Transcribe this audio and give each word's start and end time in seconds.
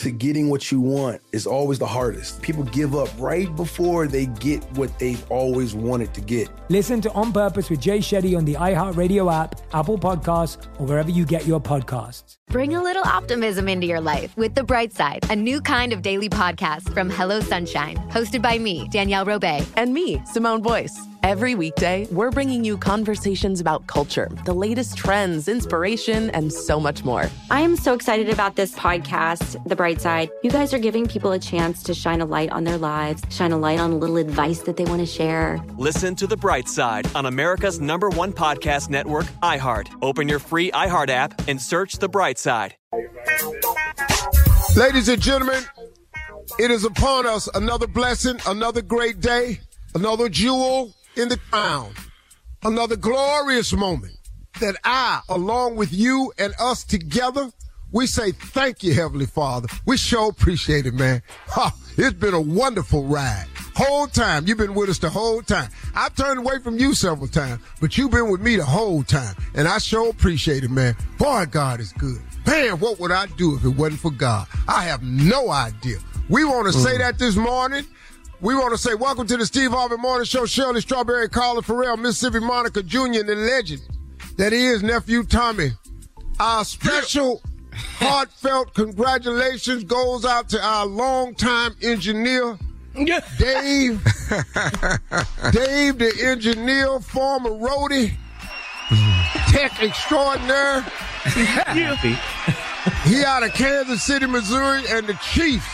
to 0.00 0.10
getting 0.10 0.48
what 0.48 0.72
you 0.72 0.80
want 0.80 1.20
is 1.32 1.46
always 1.46 1.78
the 1.78 1.86
hardest. 1.86 2.40
People 2.40 2.64
give 2.64 2.94
up 2.94 3.08
right 3.18 3.54
before 3.54 4.06
they 4.06 4.26
get 4.26 4.64
what 4.72 4.98
they've 4.98 5.22
always 5.30 5.74
wanted 5.74 6.14
to 6.14 6.22
get. 6.22 6.48
Listen 6.70 7.02
to 7.02 7.12
On 7.12 7.32
Purpose 7.32 7.68
with 7.68 7.80
Jay 7.80 7.98
Shetty 7.98 8.36
on 8.36 8.46
the 8.46 8.54
iHeartRadio 8.54 9.30
app, 9.32 9.60
Apple 9.74 9.98
Podcasts, 9.98 10.66
or 10.80 10.86
wherever 10.86 11.10
you 11.10 11.26
get 11.26 11.46
your 11.46 11.60
podcasts. 11.60 12.36
Bring 12.48 12.74
a 12.74 12.82
little 12.82 13.04
optimism 13.04 13.68
into 13.68 13.86
your 13.86 14.00
life 14.00 14.36
with 14.36 14.54
The 14.54 14.64
Bright 14.64 14.92
Side, 14.92 15.24
a 15.30 15.36
new 15.36 15.60
kind 15.60 15.92
of 15.92 16.02
daily 16.02 16.28
podcast 16.28 16.92
from 16.92 17.10
Hello 17.10 17.40
Sunshine, 17.40 17.96
hosted 18.10 18.42
by 18.42 18.58
me, 18.58 18.88
Danielle 18.88 19.26
Robay, 19.26 19.64
and 19.76 19.92
me, 19.92 20.20
Simone 20.24 20.62
Boyce. 20.62 20.98
Every 21.22 21.54
weekday, 21.54 22.08
we're 22.10 22.30
bringing 22.30 22.64
you 22.64 22.78
conversations 22.78 23.60
about 23.60 23.86
culture, 23.86 24.30
the 24.46 24.54
latest 24.54 24.96
trends, 24.96 25.48
inspiration, 25.48 26.30
and 26.30 26.50
so 26.50 26.80
much 26.80 27.04
more. 27.04 27.28
I 27.50 27.60
am 27.60 27.76
so 27.76 27.92
excited 27.92 28.30
about 28.30 28.56
this 28.56 28.74
podcast, 28.74 29.62
The 29.68 29.76
Bright 29.76 29.89
Side. 29.98 30.30
You 30.42 30.50
guys 30.50 30.74
are 30.74 30.78
giving 30.78 31.08
people 31.08 31.32
a 31.32 31.38
chance 31.38 31.82
to 31.84 31.94
shine 31.94 32.20
a 32.20 32.26
light 32.26 32.50
on 32.50 32.64
their 32.64 32.76
lives, 32.76 33.22
shine 33.30 33.52
a 33.52 33.56
light 33.56 33.80
on 33.80 33.92
a 33.92 33.96
little 33.96 34.18
advice 34.18 34.60
that 34.64 34.76
they 34.76 34.84
want 34.84 35.00
to 35.00 35.06
share. 35.06 35.58
Listen 35.78 36.14
to 36.16 36.26
The 36.26 36.36
Bright 36.36 36.68
Side 36.68 37.08
on 37.16 37.24
America's 37.24 37.80
number 37.80 38.10
one 38.10 38.34
podcast 38.34 38.90
network, 38.90 39.24
iHeart. 39.42 39.88
Open 40.02 40.28
your 40.28 40.38
free 40.38 40.70
iHeart 40.72 41.08
app 41.08 41.48
and 41.48 41.58
search 41.58 41.94
The 41.94 42.10
Bright 42.10 42.38
Side. 42.38 42.76
Ladies 44.76 45.08
and 45.08 45.22
gentlemen, 45.22 45.64
it 46.58 46.70
is 46.70 46.84
upon 46.84 47.26
us 47.26 47.48
another 47.54 47.86
blessing, 47.86 48.38
another 48.46 48.82
great 48.82 49.20
day, 49.20 49.60
another 49.94 50.28
jewel 50.28 50.94
in 51.16 51.28
the 51.28 51.38
crown, 51.50 51.94
another 52.62 52.96
glorious 52.96 53.72
moment 53.72 54.14
that 54.60 54.76
I, 54.84 55.22
along 55.28 55.76
with 55.76 55.92
you 55.92 56.32
and 56.38 56.54
us 56.60 56.84
together, 56.84 57.50
we 57.92 58.06
say 58.06 58.32
thank 58.32 58.82
you, 58.82 58.94
Heavenly 58.94 59.26
Father. 59.26 59.68
We 59.86 59.96
sure 59.96 60.30
appreciate 60.30 60.86
it, 60.86 60.94
man. 60.94 61.22
Ha, 61.48 61.74
it's 61.96 62.14
been 62.16 62.34
a 62.34 62.40
wonderful 62.40 63.04
ride. 63.04 63.46
Whole 63.74 64.06
time. 64.06 64.46
You've 64.46 64.58
been 64.58 64.74
with 64.74 64.90
us 64.90 64.98
the 64.98 65.10
whole 65.10 65.42
time. 65.42 65.70
I've 65.94 66.14
turned 66.14 66.38
away 66.38 66.58
from 66.58 66.78
you 66.78 66.94
several 66.94 67.28
times, 67.28 67.62
but 67.80 67.96
you've 67.96 68.10
been 68.10 68.30
with 68.30 68.40
me 68.40 68.56
the 68.56 68.64
whole 68.64 69.02
time. 69.02 69.34
And 69.54 69.66
I 69.66 69.78
sure 69.78 70.10
appreciate 70.10 70.64
it, 70.64 70.70
man. 70.70 70.94
Boy, 71.18 71.46
God 71.50 71.80
is 71.80 71.92
good. 71.92 72.20
Man, 72.46 72.78
what 72.78 72.98
would 73.00 73.10
I 73.10 73.26
do 73.26 73.56
if 73.56 73.64
it 73.64 73.68
wasn't 73.68 74.00
for 74.00 74.10
God? 74.10 74.46
I 74.68 74.84
have 74.84 75.02
no 75.02 75.50
idea. 75.50 75.98
We 76.28 76.44
want 76.44 76.72
to 76.72 76.78
mm. 76.78 76.82
say 76.82 76.98
that 76.98 77.18
this 77.18 77.36
morning. 77.36 77.84
We 78.40 78.54
want 78.54 78.72
to 78.72 78.78
say 78.78 78.94
welcome 78.94 79.26
to 79.26 79.36
the 79.36 79.44
Steve 79.44 79.70
Harvey 79.70 79.96
Morning 79.98 80.24
Show. 80.24 80.46
Shirley 80.46 80.80
Strawberry, 80.80 81.28
Carla 81.28 81.60
Ferrell, 81.60 81.98
Mississippi 81.98 82.40
Monica 82.40 82.82
Jr., 82.82 82.98
and 82.98 83.28
the 83.28 83.34
legend 83.34 83.82
that 84.38 84.54
is 84.54 84.82
nephew 84.82 85.24
Tommy. 85.24 85.72
Our 86.38 86.64
special 86.64 87.42
heartfelt 88.00 88.74
congratulations 88.74 89.84
goes 89.84 90.24
out 90.24 90.48
to 90.48 90.60
our 90.64 90.86
longtime 90.86 91.76
engineer, 91.82 92.58
Dave. 92.94 93.14
Dave, 95.52 95.98
the 95.98 96.12
engineer, 96.22 96.98
former 97.00 97.50
roadie, 97.50 98.12
tech 99.48 99.82
extraordinaire. 99.82 100.82
he 103.04 103.24
out 103.24 103.42
of 103.42 103.52
Kansas 103.52 104.02
City, 104.02 104.26
Missouri, 104.26 104.82
and 104.88 105.06
the 105.06 105.14
Chiefs. 105.14 105.66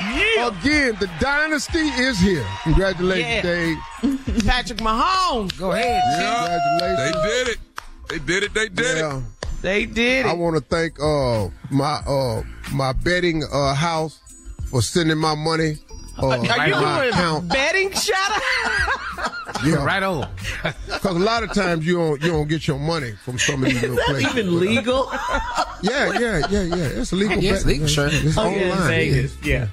Yeah. 0.00 0.48
Again, 0.48 0.96
the 0.98 1.10
dynasty 1.20 1.78
is 1.78 2.18
here. 2.18 2.46
Congratulations, 2.62 3.28
yeah. 3.28 3.42
Dave. 3.42 4.46
Patrick 4.46 4.78
Mahomes. 4.78 5.58
Go 5.58 5.72
ahead. 5.72 6.02
Yeah. 6.18 6.58
Congratulations. 6.78 7.22
They 7.22 7.28
did 7.28 7.48
it. 7.48 7.58
They 8.08 8.18
did 8.18 8.42
it. 8.44 8.54
They 8.54 8.68
did 8.70 8.96
yeah. 8.96 9.18
it. 9.18 9.39
They 9.62 9.86
did 9.86 10.26
it. 10.26 10.28
I 10.28 10.32
want 10.32 10.56
to 10.56 10.62
thank 10.62 10.98
uh, 11.00 11.48
my 11.70 12.00
uh, 12.06 12.42
my 12.72 12.92
betting 12.92 13.44
uh, 13.52 13.74
house 13.74 14.20
for 14.70 14.80
sending 14.82 15.18
my 15.18 15.34
money. 15.34 15.76
Uh, 16.18 16.28
Are 16.28 16.36
you 16.38 16.74
doing 16.74 17.08
account. 17.08 17.48
betting 17.48 17.92
shout 17.92 18.16
out? 18.32 19.64
Yeah, 19.64 19.84
right 19.84 20.02
on. 20.02 20.28
Because 20.86 21.16
a 21.16 21.18
lot 21.18 21.42
of 21.42 21.52
times 21.54 21.86
you 21.86 21.96
don't 21.96 22.22
you 22.22 22.30
don't 22.30 22.46
get 22.48 22.68
your 22.68 22.78
money 22.78 23.12
from 23.24 23.38
some 23.38 23.62
of 23.62 23.70
these 23.70 23.80
little 23.80 23.96
places. 24.06 24.30
Even 24.32 24.60
legal? 24.60 25.08
yeah, 25.82 26.12
yeah, 26.18 26.42
yeah, 26.50 26.62
yeah. 26.62 26.76
It's 26.76 27.12
legal. 27.12 27.38
Yeah, 27.38 27.54
it's 27.54 27.64
legal, 27.64 27.86
sure. 27.86 28.08
It's 28.10 28.36
oh, 28.36 28.42
online. 28.42 28.60
Yeah, 28.60 28.86
Vegas. 28.86 29.36
Yeah. 29.42 29.68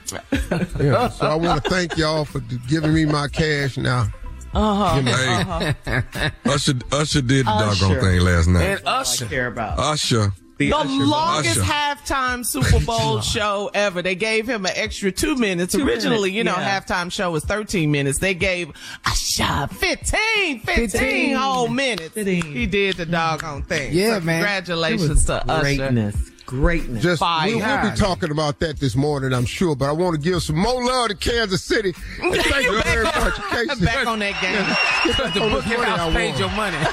yeah. 0.80 1.10
So 1.10 1.28
I 1.28 1.36
want 1.36 1.62
to 1.62 1.70
thank 1.70 1.98
y'all 1.98 2.24
for 2.24 2.40
giving 2.70 2.94
me 2.94 3.06
my 3.06 3.28
cash 3.28 3.78
now. 3.78 4.08
Uh-huh. 4.58 5.02
Hey, 5.02 5.42
uh-huh. 5.42 6.30
Usher, 6.46 6.74
Usher 6.92 7.22
did 7.22 7.46
the 7.46 7.52
Usher. 7.52 7.80
doggone 7.86 8.02
thing 8.02 8.22
last 8.22 8.48
night. 8.48 8.64
And 8.64 8.82
Usher. 8.86 9.26
I 9.26 9.28
care 9.28 9.48
about. 9.48 9.78
Usher. 9.80 10.32
The, 10.58 10.70
the 10.72 10.84
longest 10.86 11.60
Usher. 11.60 11.72
halftime 11.72 12.44
Super 12.44 12.84
Bowl 12.84 13.22
show 13.22 13.70
ever. 13.76 14.02
They 14.02 14.16
gave 14.16 14.50
him 14.50 14.66
an 14.66 14.72
extra 14.76 15.12
two 15.12 15.36
minutes. 15.36 15.74
Two 15.74 15.86
Originally, 15.86 16.32
minutes. 16.32 16.36
you 16.36 16.44
know, 16.44 16.56
yeah. 16.58 16.80
halftime 16.80 17.12
show 17.12 17.30
was 17.30 17.46
13 17.46 17.92
minutes. 17.92 18.18
They 18.18 18.34
gave 18.34 18.72
Usher 19.06 19.68
15, 19.68 20.62
15, 20.62 20.90
15. 20.90 21.36
whole 21.36 21.68
minutes. 21.68 22.16
15. 22.16 22.42
He 22.42 22.66
did 22.66 22.98
the 22.98 23.06
doggone 23.06 23.62
thing. 23.64 23.94
Yeah, 23.94 24.18
so 24.18 24.26
man. 24.26 24.40
Congratulations 24.42 25.26
to 25.26 25.44
greatness. 25.62 26.16
Usher 26.16 26.34
greatness. 26.48 27.04
Just 27.04 27.22
we'll, 27.22 27.60
we'll, 27.60 27.92
be 27.92 27.96
talking 27.96 28.32
about 28.32 28.60
that 28.62 28.80
this 28.80 28.96
morning, 28.96 29.34
I'm 29.34 29.46
sure. 29.46 29.76
But 29.76 29.90
I 29.90 29.92
want 29.92 30.16
to 30.16 30.22
give 30.22 30.42
some 30.42 30.58
more 30.58 30.84
love 30.84 31.10
to 31.10 31.16
Kansas 31.16 31.64
City. 31.64 31.94
And 32.20 32.34
thank 32.42 32.66
you 32.66 32.82
very 32.82 33.04
much. 33.04 33.36
Casey. 33.52 33.86
Back 33.86 34.08
on 34.08 34.18
that 34.20 34.42
game. 34.42 35.34
the 35.34 35.40
book 35.52 35.64
house 35.64 36.14
paid 36.14 36.40
your 36.40 36.50
money. 36.50 36.78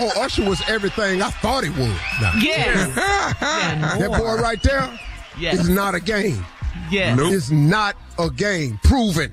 oh, 0.00 0.10
Usher 0.16 0.48
was 0.48 0.60
everything 0.68 1.22
I 1.22 1.30
thought 1.30 1.62
he 1.62 1.70
was. 1.70 1.78
No. 2.20 2.32
Yes. 2.40 2.96
yeah, 2.96 3.98
that 3.98 4.18
boy 4.18 4.42
right 4.42 4.60
there 4.62 4.98
yes. 5.38 5.60
is 5.60 5.68
not 5.68 5.94
a 5.94 6.00
game. 6.00 6.44
Yes. 6.90 7.16
Nope. 7.16 7.32
It's 7.32 7.50
not 7.50 7.96
a 8.18 8.30
game. 8.30 8.80
Proven. 8.82 9.32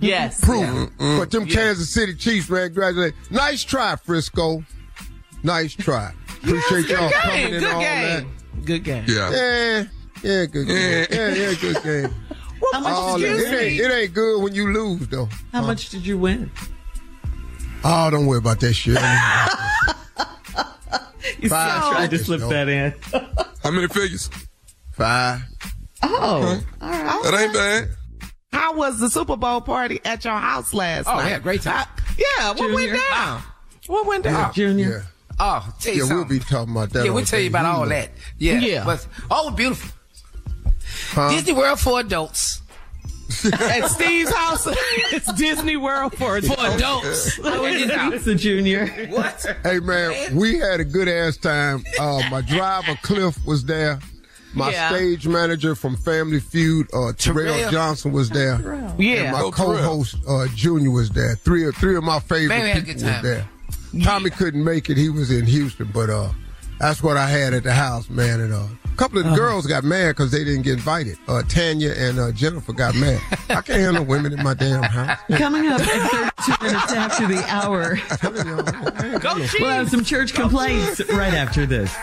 Yes. 0.00 0.40
Proven. 0.40 0.74
Yeah. 0.74 0.86
Mm-hmm. 0.86 1.18
But 1.18 1.30
them 1.30 1.46
yeah. 1.46 1.54
Kansas 1.54 1.90
City 1.90 2.14
Chiefs, 2.14 2.48
man, 2.48 2.68
congratulations. 2.68 3.30
Nice 3.30 3.64
try, 3.64 3.96
Frisco. 3.96 4.64
Nice 5.42 5.74
try. 5.74 6.12
Appreciate 6.28 6.88
yes, 6.88 6.90
y'all 6.90 7.10
game. 7.10 7.20
coming 7.20 7.50
good 7.50 7.62
and 7.62 7.66
all 7.66 7.80
game. 7.80 8.02
that. 8.02 8.26
Good 8.64 8.84
game. 8.84 9.04
Yeah. 9.06 9.30
Yeah. 9.30 9.84
Yeah, 10.22 10.46
good 10.46 10.66
game. 10.66 11.06
Yeah, 11.10 11.34
yeah, 11.34 11.52
good 11.54 11.82
game. 11.82 12.14
How 12.72 12.80
much 12.80 13.20
did 13.20 13.38
you 13.38 13.46
it, 13.46 13.52
ain't, 13.52 13.80
it 13.80 13.92
ain't 13.92 14.14
good 14.14 14.42
when 14.42 14.54
you 14.54 14.72
lose, 14.72 15.06
though. 15.08 15.28
How 15.52 15.62
uh, 15.62 15.66
much 15.66 15.90
did 15.90 16.06
you 16.06 16.16
win? 16.18 16.50
Oh, 17.84 18.10
don't 18.10 18.26
worry 18.26 18.38
about 18.38 18.60
that 18.60 18.74
shit. 18.74 18.94
you 21.38 21.48
Five. 21.48 21.82
So 21.82 21.90
tried 21.92 22.10
to 22.10 22.18
slip 22.18 22.40
no. 22.40 22.48
that 22.48 22.68
in. 22.68 22.92
How 23.62 23.70
many 23.70 23.86
figures? 23.88 24.30
Five. 24.92 25.42
Oh, 26.02 26.62
all 26.80 26.90
right. 26.90 27.22
That 27.24 27.34
ain't 27.38 27.52
bad. 27.52 27.88
How 28.52 28.74
was 28.74 28.98
the 28.98 29.10
Super 29.10 29.36
Bowl 29.36 29.60
party 29.60 30.00
at 30.04 30.24
your 30.24 30.34
house 30.34 30.72
last 30.72 31.06
oh, 31.06 31.16
night? 31.16 31.24
Oh, 31.24 31.28
yeah, 31.28 31.38
great 31.38 31.62
time. 31.62 31.86
yeah, 32.18 32.52
what 32.52 32.72
went 32.72 32.98
down? 33.10 33.42
What 33.86 34.06
went 34.06 34.24
down? 34.24 34.52
Junior. 34.54 34.88
Yeah. 34.88 35.02
Oh, 35.38 35.74
tell 35.80 35.92
you 35.92 36.00
yeah, 36.02 36.08
something. 36.08 36.16
we'll 36.16 36.24
be 36.26 36.38
talking 36.38 36.72
about 36.72 36.90
that. 36.90 37.04
Yeah, 37.04 37.10
we'll 37.12 37.24
tell 37.24 37.40
you 37.40 37.48
about 37.50 37.66
all 37.66 37.86
that. 37.86 38.10
Yeah. 38.38 38.58
Yeah. 38.60 38.84
But, 38.84 39.06
oh, 39.30 39.50
beautiful. 39.50 39.90
Huh? 41.10 41.30
Disney 41.30 41.52
World 41.52 41.78
for 41.80 42.00
adults. 42.00 42.62
At 43.52 43.88
Steve's 43.90 44.32
house, 44.32 44.68
it's 45.12 45.30
Disney 45.34 45.76
World 45.76 46.12
for 46.16 46.40
For 46.40 46.54
adults. 46.60 47.38
Oh, 47.42 47.64
it 47.66 47.90
is 48.14 48.26
a 48.28 48.34
junior. 48.36 48.86
What? 49.10 49.44
Hey 49.64 49.80
man, 49.80 50.36
we 50.36 50.58
had 50.58 50.78
a 50.78 50.84
good 50.84 51.08
ass 51.08 51.36
time. 51.36 51.84
Uh, 51.98 52.22
my 52.30 52.40
driver 52.40 52.96
Cliff 53.02 53.36
was 53.44 53.64
there. 53.64 53.98
My 54.54 54.70
Yeah. 54.70 54.88
stage 54.90 55.26
manager 55.26 55.74
from 55.74 55.96
Family 55.96 56.38
Feud, 56.38 56.86
uh, 56.94 57.12
Terrell 57.18 57.52
Terrell. 57.56 57.70
Johnson 57.72 58.12
was 58.12 58.30
there. 58.30 58.60
Yeah. 58.96 59.14
And 59.24 59.32
my 59.32 59.40
Oh, 59.42 59.50
co-host 59.50 60.16
uh, 60.26 60.46
Junior 60.54 60.92
was 60.92 61.10
there. 61.10 61.34
Three 61.34 61.66
of 61.66 61.74
three 61.76 61.96
of 61.96 62.04
my 62.04 62.20
favorite 62.20 62.48
Man, 62.56 62.62
we 62.62 62.68
had 62.70 62.78
a 62.78 62.86
people 62.86 63.02
were 63.04 63.22
there. 63.22 63.48
Tommy 64.02 64.30
couldn't 64.30 64.62
make 64.64 64.90
it; 64.90 64.96
he 64.96 65.08
was 65.10 65.30
in 65.30 65.46
Houston, 65.46 65.90
but 65.92 66.10
uh, 66.10 66.30
that's 66.78 67.02
what 67.02 67.16
I 67.16 67.28
had 67.28 67.54
at 67.54 67.62
the 67.62 67.72
house, 67.72 68.08
man. 68.10 68.40
And 68.40 68.52
uh, 68.52 68.66
a 68.84 68.96
couple 68.96 69.18
of 69.18 69.24
the 69.24 69.34
girls 69.34 69.66
got 69.66 69.84
mad 69.84 70.10
because 70.12 70.30
they 70.30 70.44
didn't 70.44 70.62
get 70.62 70.74
invited. 70.74 71.16
Uh, 71.28 71.42
Tanya 71.48 71.92
and 71.96 72.18
uh, 72.18 72.32
Jennifer 72.32 72.72
got 72.72 72.94
mad. 72.94 73.20
I 73.48 73.60
can't 73.62 73.80
handle 73.80 74.04
women 74.04 74.32
in 74.32 74.42
my 74.42 74.54
damn 74.54 74.82
house. 74.82 75.18
Coming 75.36 75.66
up 75.68 75.80
at 75.80 76.34
32 76.38 76.64
minutes 76.66 76.92
after 76.92 77.26
the 77.26 77.44
hour, 77.48 77.96
Telling 78.18 78.46
y'all, 78.46 78.56
man, 78.62 78.92
I 78.96 79.12
ain't 79.12 79.22
got 79.22 79.38
no- 79.38 79.46
we'll 79.60 79.70
have 79.70 79.90
some 79.90 80.04
church 80.04 80.32
complaints 80.34 81.00
right 81.12 81.32
after 81.34 81.66
this. 81.66 81.94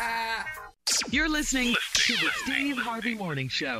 You're 1.09 1.29
listening 1.29 1.75
to 1.93 2.13
the 2.13 2.29
Steve 2.43 2.77
Harvey 2.77 3.15
Morning 3.15 3.47
Show. 3.47 3.79